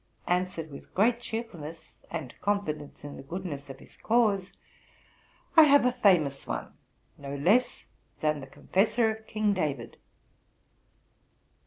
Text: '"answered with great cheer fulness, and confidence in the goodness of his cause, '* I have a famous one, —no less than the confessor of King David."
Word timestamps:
'"answered 0.27 0.71
with 0.71 0.91
great 0.95 1.19
cheer 1.21 1.43
fulness, 1.43 2.03
and 2.09 2.33
confidence 2.41 3.03
in 3.03 3.17
the 3.17 3.21
goodness 3.21 3.69
of 3.69 3.77
his 3.77 3.95
cause, 3.97 4.51
'* 5.03 5.55
I 5.55 5.61
have 5.65 5.85
a 5.85 5.91
famous 5.91 6.47
one, 6.47 6.73
—no 7.19 7.35
less 7.35 7.85
than 8.19 8.39
the 8.39 8.47
confessor 8.47 9.11
of 9.11 9.27
King 9.27 9.53
David." 9.53 9.97